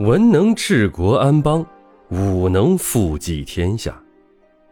[0.00, 1.64] 文能治国安邦，
[2.10, 3.98] 武能富济天下。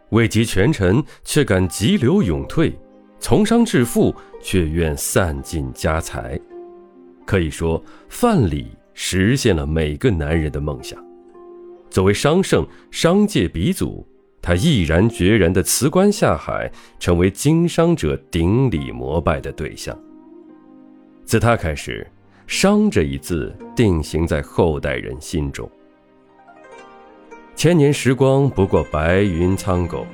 [0.09, 2.71] 位极权臣，却敢急流勇退；
[3.19, 6.39] 从商致富，却愿散尽家财。
[7.25, 11.03] 可以说，范蠡实现了每个男人的梦想。
[11.89, 14.05] 作为商圣、商界鼻祖，
[14.43, 19.97] 他毅然决然地辞官下海，成为经商者顶礼膜拜的对象。
[21.23, 22.05] 自他开始
[22.47, 25.69] ，“商”这一字定型在后代人心中。
[27.55, 30.05] 千年时光不过白云苍狗，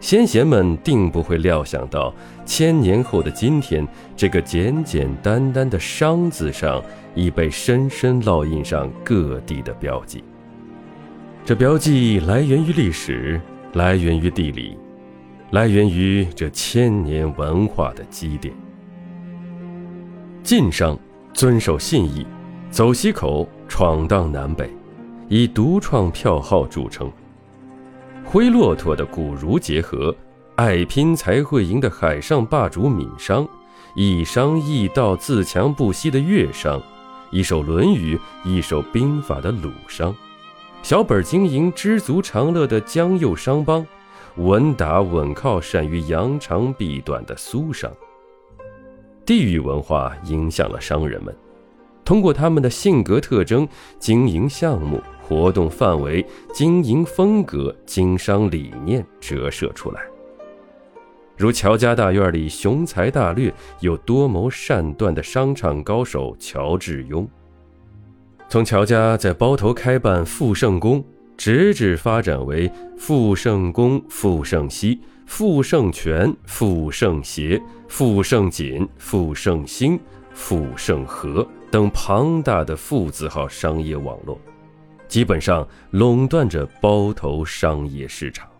[0.00, 2.14] 先贤们定不会料想到，
[2.46, 3.86] 千年后的今天，
[4.16, 6.80] 这个简简单单的“商”字上，
[7.16, 10.22] 已被深深烙印上各地的标记。
[11.44, 13.40] 这标记来源于历史，
[13.72, 14.78] 来源于地理，
[15.50, 18.54] 来源于这千年文化的积淀。
[20.44, 20.96] 晋商
[21.38, 22.26] 遵守信义，
[22.68, 24.68] 走西口，闯荡南北。
[25.28, 27.08] 以独创票号著称，
[28.24, 30.12] 灰骆驼的古儒结合，
[30.56, 33.46] 爱拼才会赢的海上霸主闽商，
[33.94, 36.82] 一商一道自强不息的粤商，
[37.30, 40.12] 一手《论语》一手兵法的鲁商，
[40.82, 43.86] 小本经营知足常乐的江右商帮，
[44.38, 47.88] 稳打稳靠善于扬长避短的苏商。
[49.28, 51.36] 地域文化影响了商人们，
[52.02, 55.02] 通过他们的性格特征、经营项目。
[55.20, 60.00] 活动范围、经营风格、经商理念折射出来。
[61.36, 67.28] 如乔家大院里雄才大略又多谋善断的商场高手乔致庸，
[68.48, 71.04] 从乔家在包头开办富盛宫，
[71.38, 79.98] 直至发展为富盛宫、富盛西、富盛全、富盛协、富盛锦、富盛兴、
[80.34, 84.38] 富盛和等庞大的富字号商业网络。
[85.06, 88.57] 基本上垄断着包头商业市场。